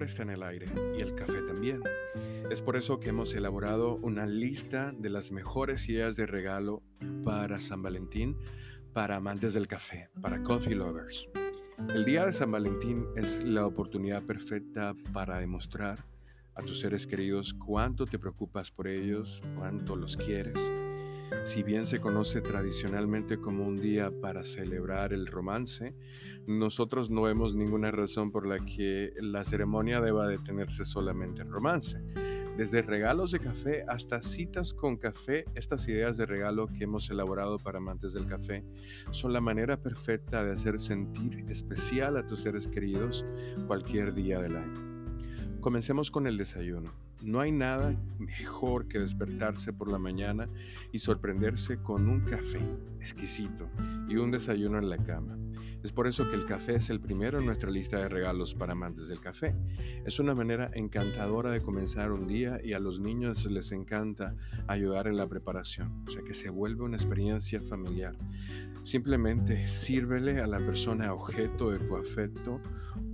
está 0.00 0.22
en 0.22 0.30
el 0.30 0.42
aire 0.42 0.64
y 0.96 1.02
el 1.02 1.14
café 1.14 1.42
también. 1.42 1.82
Es 2.50 2.62
por 2.62 2.76
eso 2.76 2.98
que 2.98 3.10
hemos 3.10 3.34
elaborado 3.34 3.96
una 3.96 4.26
lista 4.26 4.92
de 4.92 5.10
las 5.10 5.30
mejores 5.32 5.88
ideas 5.90 6.16
de 6.16 6.24
regalo 6.26 6.82
para 7.24 7.60
San 7.60 7.82
Valentín 7.82 8.38
para 8.94 9.16
amantes 9.16 9.54
del 9.54 9.68
café, 9.68 10.08
para 10.20 10.42
coffee 10.42 10.74
lovers. 10.74 11.28
El 11.94 12.04
día 12.04 12.24
de 12.26 12.32
San 12.32 12.50
Valentín 12.50 13.06
es 13.16 13.42
la 13.44 13.66
oportunidad 13.66 14.22
perfecta 14.22 14.94
para 15.12 15.38
demostrar 15.38 16.04
a 16.54 16.62
tus 16.62 16.80
seres 16.80 17.06
queridos 17.06 17.54
cuánto 17.54 18.04
te 18.04 18.18
preocupas 18.18 18.70
por 18.70 18.88
ellos, 18.88 19.42
cuánto 19.56 19.96
los 19.96 20.16
quieres. 20.16 20.58
Si 21.44 21.62
bien 21.62 21.86
se 21.86 22.00
conoce 22.00 22.40
tradicionalmente 22.40 23.38
como 23.38 23.66
un 23.66 23.76
día 23.76 24.10
para 24.10 24.44
celebrar 24.44 25.12
el 25.12 25.26
romance, 25.26 25.94
nosotros 26.46 27.10
no 27.10 27.22
vemos 27.22 27.54
ninguna 27.54 27.90
razón 27.90 28.30
por 28.30 28.46
la 28.46 28.64
que 28.64 29.12
la 29.20 29.44
ceremonia 29.44 30.00
deba 30.00 30.28
detenerse 30.28 30.84
solamente 30.84 31.42
en 31.42 31.50
romance. 31.50 32.00
Desde 32.56 32.82
regalos 32.82 33.30
de 33.30 33.40
café 33.40 33.84
hasta 33.88 34.20
citas 34.20 34.74
con 34.74 34.96
café, 34.98 35.46
estas 35.54 35.88
ideas 35.88 36.18
de 36.18 36.26
regalo 36.26 36.68
que 36.68 36.84
hemos 36.84 37.08
elaborado 37.10 37.58
para 37.58 37.78
amantes 37.78 38.12
del 38.12 38.26
café 38.26 38.62
son 39.10 39.32
la 39.32 39.40
manera 39.40 39.78
perfecta 39.80 40.44
de 40.44 40.52
hacer 40.52 40.78
sentir 40.78 41.46
especial 41.48 42.16
a 42.18 42.26
tus 42.26 42.40
seres 42.40 42.68
queridos 42.68 43.24
cualquier 43.66 44.12
día 44.14 44.38
del 44.40 44.56
año. 44.56 45.60
Comencemos 45.60 46.10
con 46.10 46.26
el 46.26 46.36
desayuno. 46.36 46.92
No 47.22 47.40
hay 47.40 47.52
nada 47.52 47.94
mejor 48.18 48.88
que 48.88 48.98
despertarse 48.98 49.72
por 49.72 49.88
la 49.88 49.98
mañana 49.98 50.48
y 50.90 50.98
sorprenderse 50.98 51.78
con 51.78 52.08
un 52.08 52.20
café 52.20 52.60
exquisito 53.00 53.68
y 54.08 54.16
un 54.16 54.32
desayuno 54.32 54.78
en 54.78 54.90
la 54.90 54.98
cama. 54.98 55.38
Es 55.82 55.92
por 55.92 56.06
eso 56.06 56.28
que 56.30 56.36
el 56.36 56.46
café 56.46 56.76
es 56.76 56.90
el 56.90 57.00
primero 57.00 57.40
en 57.40 57.46
nuestra 57.46 57.70
lista 57.70 57.98
de 57.98 58.08
regalos 58.08 58.54
para 58.54 58.72
amantes 58.72 59.08
del 59.08 59.20
café. 59.20 59.54
Es 60.04 60.20
una 60.20 60.34
manera 60.34 60.70
encantadora 60.74 61.50
de 61.50 61.60
comenzar 61.60 62.12
un 62.12 62.28
día 62.28 62.60
y 62.62 62.72
a 62.72 62.78
los 62.78 63.00
niños 63.00 63.44
les 63.46 63.72
encanta 63.72 64.36
ayudar 64.68 65.08
en 65.08 65.16
la 65.16 65.28
preparación, 65.28 66.04
o 66.06 66.10
sea 66.10 66.22
que 66.22 66.34
se 66.34 66.50
vuelve 66.50 66.84
una 66.84 66.96
experiencia 66.96 67.60
familiar. 67.60 68.16
Simplemente 68.84 69.68
sírvele 69.68 70.40
a 70.40 70.46
la 70.46 70.58
persona 70.58 71.12
objeto 71.12 71.70
de 71.70 71.78
tu 71.80 71.96
afecto 71.96 72.60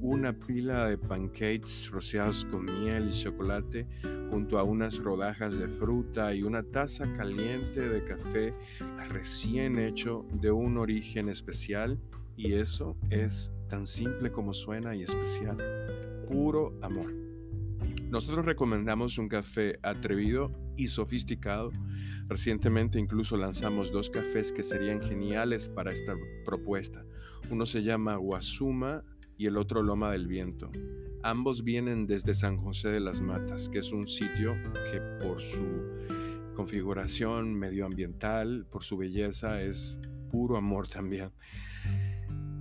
una 0.00 0.32
pila 0.32 0.88
de 0.88 0.96
pancakes 0.96 1.90
rociados 1.90 2.44
con 2.44 2.64
miel 2.64 3.08
y 3.08 3.12
chocolate 3.12 3.86
junto 4.30 4.58
a 4.58 4.62
unas 4.62 4.98
rodajas 4.98 5.58
de 5.58 5.68
fruta 5.68 6.34
y 6.34 6.42
una 6.42 6.62
taza 6.62 7.10
caliente 7.14 7.88
de 7.88 8.04
café 8.04 8.54
recién 9.08 9.78
hecho 9.78 10.24
de 10.32 10.50
un 10.50 10.78
origen 10.78 11.28
especial 11.28 11.98
y 12.38 12.52
eso 12.52 12.96
es 13.10 13.50
tan 13.68 13.84
simple 13.84 14.30
como 14.30 14.54
suena 14.54 14.94
y 14.94 15.02
especial. 15.02 15.56
Puro 16.28 16.78
amor. 16.82 17.12
Nosotros 18.10 18.46
recomendamos 18.46 19.18
un 19.18 19.28
café 19.28 19.78
atrevido 19.82 20.52
y 20.76 20.86
sofisticado. 20.86 21.72
Recientemente 22.28 22.98
incluso 22.98 23.36
lanzamos 23.36 23.90
dos 23.90 24.08
cafés 24.08 24.52
que 24.52 24.62
serían 24.62 25.02
geniales 25.02 25.68
para 25.68 25.92
esta 25.92 26.14
propuesta. 26.44 27.04
Uno 27.50 27.66
se 27.66 27.82
llama 27.82 28.16
Guasuma 28.16 29.02
y 29.36 29.46
el 29.46 29.56
otro 29.56 29.82
Loma 29.82 30.12
del 30.12 30.28
Viento. 30.28 30.70
Ambos 31.24 31.64
vienen 31.64 32.06
desde 32.06 32.34
San 32.34 32.56
José 32.56 32.88
de 32.88 33.00
las 33.00 33.20
Matas, 33.20 33.68
que 33.68 33.80
es 33.80 33.90
un 33.90 34.06
sitio 34.06 34.54
que 34.92 35.00
por 35.20 35.40
su 35.40 35.66
configuración 36.54 37.52
medioambiental, 37.54 38.64
por 38.70 38.84
su 38.84 38.96
belleza, 38.96 39.60
es 39.60 39.98
puro 40.30 40.56
amor 40.56 40.86
también. 40.86 41.30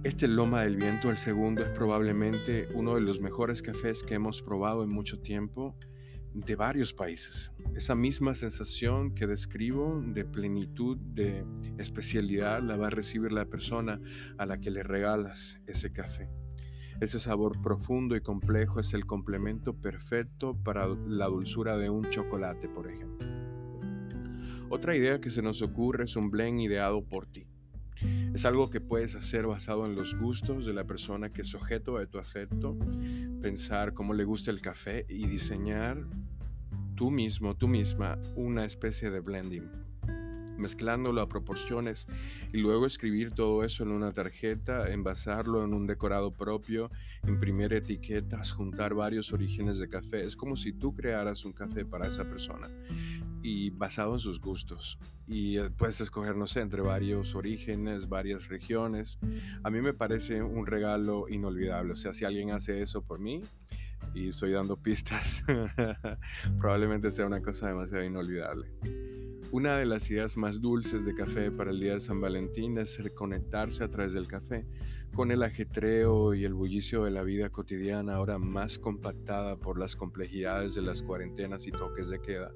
Este 0.03 0.27
Loma 0.27 0.61
del 0.61 0.77
Viento, 0.77 1.09
el 1.09 1.17
segundo, 1.17 1.63
es 1.63 1.69
probablemente 1.69 2.69
uno 2.73 2.95
de 2.95 3.01
los 3.01 3.19
mejores 3.19 3.63
cafés 3.63 4.03
que 4.03 4.13
hemos 4.13 4.43
probado 4.43 4.83
en 4.83 4.89
mucho 4.89 5.19
tiempo 5.19 5.75
de 6.33 6.55
varios 6.55 6.93
países. 6.93 7.51
Esa 7.75 7.95
misma 7.95 8.35
sensación 8.35 9.15
que 9.15 9.25
describo 9.25 10.01
de 10.05 10.23
plenitud, 10.23 10.97
de 10.97 11.43
especialidad, 11.79 12.61
la 12.61 12.77
va 12.77 12.87
a 12.87 12.91
recibir 12.91 13.31
la 13.31 13.45
persona 13.45 13.99
a 14.37 14.45
la 14.45 14.59
que 14.59 14.69
le 14.69 14.83
regalas 14.83 15.59
ese 15.65 15.91
café. 15.91 16.29
Ese 17.01 17.19
sabor 17.19 17.59
profundo 17.61 18.15
y 18.15 18.21
complejo 18.21 18.79
es 18.79 18.93
el 18.93 19.05
complemento 19.05 19.73
perfecto 19.73 20.55
para 20.55 20.87
la 20.87 21.25
dulzura 21.25 21.75
de 21.75 21.89
un 21.89 22.07
chocolate, 22.09 22.69
por 22.69 22.89
ejemplo. 22.89 23.27
Otra 24.69 24.95
idea 24.95 25.19
que 25.19 25.31
se 25.31 25.41
nos 25.41 25.61
ocurre 25.63 26.05
es 26.05 26.15
un 26.15 26.29
blend 26.29 26.61
ideado 26.61 27.03
por 27.03 27.25
ti. 27.25 27.47
Es 28.33 28.45
algo 28.45 28.69
que 28.69 28.81
puedes 28.81 29.15
hacer 29.15 29.47
basado 29.47 29.85
en 29.85 29.95
los 29.95 30.15
gustos 30.15 30.65
de 30.65 30.73
la 30.73 30.83
persona 30.83 31.31
que 31.31 31.41
es 31.41 31.47
sujeto 31.47 31.97
de 31.97 32.07
tu 32.07 32.19
afecto, 32.19 32.77
pensar 33.41 33.93
cómo 33.93 34.13
le 34.13 34.23
gusta 34.23 34.51
el 34.51 34.61
café 34.61 35.05
y 35.09 35.27
diseñar 35.27 36.05
tú 36.95 37.11
mismo, 37.11 37.55
tú 37.55 37.67
misma, 37.67 38.17
una 38.35 38.65
especie 38.65 39.09
de 39.09 39.19
blending 39.19 39.86
mezclándolo 40.57 41.21
a 41.21 41.29
proporciones 41.29 42.07
y 42.53 42.57
luego 42.57 42.85
escribir 42.85 43.31
todo 43.31 43.63
eso 43.63 43.83
en 43.83 43.91
una 43.91 44.11
tarjeta, 44.11 44.91
envasarlo 44.91 45.63
en 45.63 45.73
un 45.73 45.87
decorado 45.87 46.31
propio, 46.31 46.91
imprimir 47.27 47.73
etiquetas, 47.73 48.51
juntar 48.51 48.93
varios 48.93 49.31
orígenes 49.33 49.77
de 49.79 49.89
café. 49.89 50.21
Es 50.21 50.35
como 50.35 50.55
si 50.55 50.73
tú 50.73 50.93
crearas 50.93 51.45
un 51.45 51.53
café 51.53 51.85
para 51.85 52.07
esa 52.07 52.23
persona 52.23 52.69
y 53.41 53.69
basado 53.69 54.13
en 54.13 54.19
sus 54.19 54.41
gustos. 54.41 54.99
Y 55.27 55.57
eh, 55.57 55.69
puedes 55.69 56.01
escoger, 56.01 56.35
no 56.35 56.47
sé, 56.47 56.61
entre 56.61 56.81
varios 56.81 57.35
orígenes, 57.35 58.09
varias 58.09 58.47
regiones. 58.47 59.19
A 59.63 59.69
mí 59.69 59.81
me 59.81 59.93
parece 59.93 60.41
un 60.41 60.65
regalo 60.65 61.29
inolvidable. 61.29 61.93
O 61.93 61.95
sea, 61.95 62.13
si 62.13 62.25
alguien 62.25 62.51
hace 62.51 62.81
eso 62.81 63.01
por 63.01 63.19
mí 63.19 63.41
y 64.13 64.29
estoy 64.29 64.51
dando 64.51 64.77
pistas, 64.77 65.43
probablemente 66.57 67.11
sea 67.11 67.25
una 67.25 67.41
cosa 67.41 67.67
demasiado 67.67 68.03
inolvidable. 68.03 68.67
Una 69.51 69.77
de 69.77 69.85
las 69.85 70.11
ideas 70.11 70.35
más 70.35 70.59
dulces 70.59 71.05
de 71.05 71.15
café 71.15 71.51
para 71.51 71.71
el 71.71 71.79
día 71.79 71.93
de 71.93 72.01
San 72.01 72.19
Valentín 72.19 72.77
es 72.79 73.01
reconectarse 73.01 73.81
a 73.81 73.87
través 73.87 74.11
del 74.11 74.27
café, 74.27 74.67
con 75.15 75.31
el 75.31 75.41
ajetreo 75.41 76.33
y 76.33 76.43
el 76.43 76.53
bullicio 76.53 77.05
de 77.05 77.11
la 77.11 77.23
vida 77.23 77.49
cotidiana 77.49 78.15
ahora 78.15 78.39
más 78.39 78.77
compactada 78.77 79.55
por 79.55 79.79
las 79.79 79.95
complejidades 79.95 80.75
de 80.75 80.81
las 80.81 81.01
cuarentenas 81.01 81.65
y 81.65 81.71
toques 81.71 82.09
de 82.09 82.21
queda. 82.21 82.51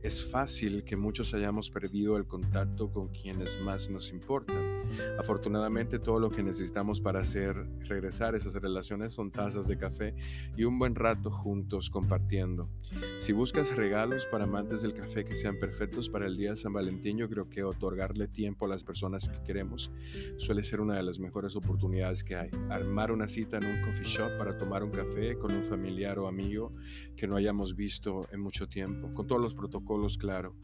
Es 0.00 0.24
fácil 0.24 0.84
que 0.84 0.96
muchos 0.96 1.34
hayamos 1.34 1.70
perdido 1.70 2.16
el 2.16 2.24
contacto 2.24 2.92
con 2.92 3.08
quienes 3.08 3.60
más 3.60 3.90
nos 3.90 4.12
importan. 4.12 4.78
Afortunadamente 5.18 5.98
todo 5.98 6.20
lo 6.20 6.30
que 6.30 6.42
necesitamos 6.42 7.00
para 7.00 7.20
hacer 7.20 7.56
regresar 7.80 8.36
esas 8.36 8.54
relaciones 8.54 9.12
son 9.12 9.32
tazas 9.32 9.66
de 9.66 9.76
café 9.76 10.14
y 10.56 10.64
un 10.64 10.78
buen 10.78 10.94
rato 10.94 11.30
juntos 11.30 11.90
compartiendo. 11.90 12.70
Si 13.18 13.32
buscas 13.32 13.76
regalos 13.76 14.24
para 14.26 14.44
amantes 14.44 14.82
del 14.82 14.94
café 14.94 15.24
que 15.24 15.34
sean 15.34 15.58
perfectos 15.58 16.08
para 16.08 16.26
el 16.26 16.36
día 16.36 16.50
de 16.50 16.56
San 16.56 16.72
Valentín, 16.72 17.18
yo 17.18 17.28
creo 17.28 17.48
que 17.50 17.64
otorgarle 17.64 18.28
tiempo 18.28 18.66
a 18.66 18.68
las 18.68 18.84
personas 18.84 19.28
que 19.28 19.42
queremos 19.42 19.90
suele 20.36 20.62
ser 20.62 20.80
una 20.80 20.94
de 20.94 21.02
las 21.02 21.18
mejores 21.18 21.56
oportunidades 21.56 22.22
que 22.22 22.36
hay. 22.36 22.50
Armar 22.70 23.10
una 23.10 23.26
cita 23.26 23.58
en 23.58 23.64
un 23.64 23.82
coffee 23.82 24.06
shop 24.06 24.38
para 24.38 24.56
tomar 24.56 24.84
un 24.84 24.90
café 24.90 25.36
con 25.36 25.54
un 25.54 25.64
familiar 25.64 26.18
o 26.20 26.28
amigo 26.28 26.72
que 27.16 27.26
no 27.26 27.36
hayamos 27.36 27.74
visto 27.74 28.20
en 28.32 28.40
mucho 28.40 28.68
tiempo, 28.68 29.12
con 29.12 29.26
todos 29.26 29.42
los 29.42 29.54
protocolos, 29.54 29.87
claro. 30.18 30.54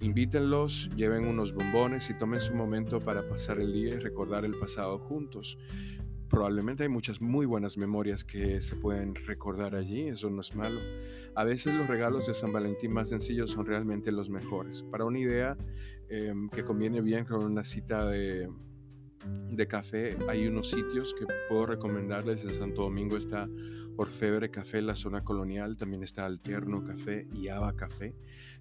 Invítenlos, 0.00 0.90
lleven 0.94 1.26
unos 1.26 1.54
bombones 1.54 2.10
y 2.10 2.14
tomen 2.14 2.40
su 2.40 2.54
momento 2.54 2.98
para 2.98 3.26
pasar 3.26 3.58
el 3.58 3.72
día 3.72 3.94
y 3.94 3.98
recordar 3.98 4.44
el 4.44 4.58
pasado 4.58 4.98
juntos. 4.98 5.56
Probablemente 6.28 6.82
hay 6.82 6.88
muchas 6.88 7.20
muy 7.20 7.46
buenas 7.46 7.78
memorias 7.78 8.24
que 8.24 8.60
se 8.60 8.76
pueden 8.76 9.14
recordar 9.14 9.74
allí, 9.74 10.08
eso 10.08 10.28
no 10.28 10.40
es 10.40 10.54
malo. 10.54 10.80
A 11.34 11.44
veces 11.44 11.74
los 11.74 11.86
regalos 11.86 12.26
de 12.26 12.34
San 12.34 12.52
Valentín 12.52 12.92
más 12.92 13.08
sencillos 13.08 13.52
son 13.52 13.64
realmente 13.64 14.10
los 14.10 14.28
mejores. 14.28 14.82
Para 14.82 15.04
una 15.04 15.20
idea 15.20 15.56
em, 16.08 16.48
que 16.50 16.64
conviene 16.64 17.00
bien 17.00 17.24
con 17.24 17.44
una 17.44 17.62
cita 17.62 18.06
de, 18.08 18.50
de 19.24 19.66
café, 19.66 20.16
hay 20.28 20.46
unos 20.46 20.70
sitios 20.70 21.14
que 21.14 21.26
puedo 21.48 21.66
recomendarles. 21.66 22.44
En 22.44 22.54
Santo 22.54 22.82
Domingo 22.82 23.16
está 23.16 23.48
Orfebre 23.96 24.50
Café, 24.50 24.82
la 24.82 24.94
zona 24.94 25.24
colonial, 25.24 25.76
también 25.76 26.02
está 26.02 26.26
Alterno 26.26 26.84
Café 26.84 27.26
y 27.32 27.48
Ava 27.48 27.74
Café. 27.74 28.14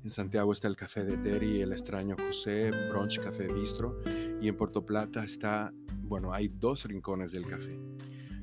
En 0.04 0.10
Santiago 0.10 0.54
está 0.54 0.68
el 0.68 0.76
Café 0.76 1.04
de 1.04 1.18
Terry, 1.18 1.62
el 1.62 1.72
extraño 1.72 2.16
José, 2.16 2.72
Brunch 2.90 3.20
Café 3.20 3.52
Bistro. 3.52 4.02
Y 4.40 4.48
en 4.48 4.56
Puerto 4.56 4.86
Plata 4.86 5.24
está, 5.24 5.74
bueno, 6.04 6.34
hay 6.34 6.48
dos 6.48 6.86
rincones 6.86 7.32
del 7.32 7.46
café. 7.46 7.78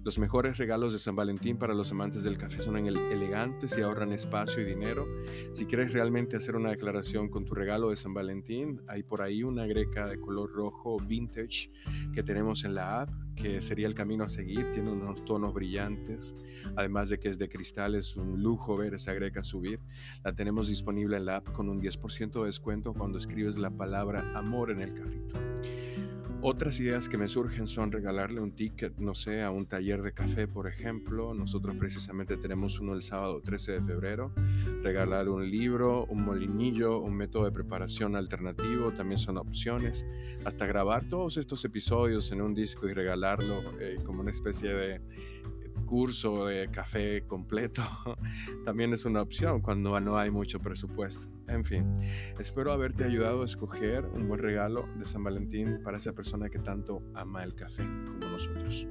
Los 0.05 0.19
mejores 0.19 0.59
regalos 0.59 0.93
de 0.93 0.99
San 0.99 1.15
Valentín 1.15 1.59
para 1.59 1.75
los 1.75 1.93
amantes 1.93 2.25
del 2.25 2.37
café 2.37 2.61
son 2.61 2.77
elegantes 2.77 3.79
y 3.79 3.83
ahorran 3.83 4.11
espacio 4.11 4.61
y 4.61 4.65
dinero. 4.65 5.07
Si 5.53 5.65
quieres 5.65 5.93
realmente 5.93 6.37
hacer 6.37 6.57
una 6.57 6.71
declaración 6.71 7.29
con 7.29 7.45
tu 7.45 7.55
regalo 7.55 7.91
de 7.91 7.95
San 7.95 8.13
Valentín, 8.13 8.81
hay 8.89 9.05
por 9.05 9.23
ahí 9.23 9.45
una 9.45 9.65
greca 9.65 10.07
de 10.07 10.19
color 10.19 10.51
rojo 10.51 10.99
vintage 10.99 11.71
que 12.13 12.25
tenemos 12.25 12.65
en 12.65 12.75
la 12.75 13.03
app, 13.03 13.11
que 13.37 13.61
sería 13.61 13.87
el 13.87 13.95
camino 13.95 14.25
a 14.25 14.29
seguir. 14.29 14.73
Tiene 14.73 14.91
unos 14.91 15.25
tonos 15.25 15.55
brillantes, 15.55 16.35
además 16.75 17.09
de 17.09 17.21
que 17.21 17.29
es 17.29 17.39
de 17.39 17.49
cristal, 17.49 17.95
es 17.95 18.17
un 18.17 18.43
lujo 18.43 18.77
ver 18.77 18.95
esa 18.95 19.13
greca 19.13 19.45
subir. 19.45 19.79
La 20.25 20.35
tenemos 20.35 20.67
disponible 20.67 21.17
en 21.17 21.27
la 21.27 21.37
app 21.37 21.53
con 21.53 21.69
un 21.69 21.81
10% 21.81 22.41
de 22.41 22.47
descuento 22.47 22.93
cuando 22.93 23.19
escribes 23.19 23.57
la 23.57 23.71
palabra 23.71 24.37
amor 24.37 24.73
en 24.73 24.81
el 24.81 24.95
carrito. 24.95 25.39
Otras 26.45 26.81
ideas 26.81 27.09
que 27.09 27.17
me 27.17 27.29
surgen 27.29 27.69
son 27.69 27.93
regalarle 27.93 28.41
un 28.41 28.51
ticket, 28.51 28.99
no 28.99 29.15
sé, 29.15 29.43
a 29.43 29.53
un 29.53 29.67
taller 29.67 30.03
de 30.03 30.13
café, 30.13 30.49
por 30.49 30.67
ejemplo. 30.67 31.35
Nosotros 31.35 31.77
precisamente 31.77 32.37
tenemos 32.37 32.81
uno 32.81 32.95
el 32.95 33.03
sábado 33.03 33.41
13 33.41 33.73
de 33.75 33.83
febrero. 33.83 34.33
Regalar 34.83 35.29
un 35.29 35.49
libro, 35.49 36.05
un 36.07 36.25
molinillo, 36.25 36.99
un 36.99 37.15
método 37.15 37.45
de 37.45 37.53
preparación 37.53 38.17
alternativo, 38.17 38.91
también 38.91 39.19
son 39.19 39.37
opciones. 39.39 40.05
Hasta 40.45 40.67
grabar 40.67 41.05
todos 41.05 41.37
estos 41.37 41.65
episodios 41.65 42.33
en 42.33 42.43
un 42.43 42.55
disco 42.55 42.89
y 42.89 42.93
regalarlo 42.93 43.79
eh, 43.79 43.99
como 44.05 44.23
una 44.23 44.33
especie 44.33 44.75
de 44.75 45.01
curso 45.93 46.47
de 46.47 46.71
café 46.71 47.27
completo 47.27 47.83
también 48.65 48.95
es 48.95 49.05
una 49.05 49.21
opción 49.21 49.61
cuando 49.61 50.01
no 50.01 50.17
hay 50.17 50.31
mucho 50.31 50.59
presupuesto. 50.59 51.27
En 51.49 51.67
fin, 51.67 51.99
espero 52.41 52.73
haberte 52.73 53.05
ayudado 53.05 53.43
a 53.43 53.45
escoger 53.45 54.07
un 54.07 54.27
buen 54.27 54.41
regalo 54.41 54.89
de 54.99 55.05
San 55.05 55.23
Valentín 55.23 55.83
para 55.85 55.99
esa 55.99 56.15
persona 56.15 56.49
que 56.49 56.61
tanto 56.61 57.03
ama 57.13 57.45
el 57.45 57.55
café 57.55 57.83
como 57.83 58.27
nosotros. 58.33 58.87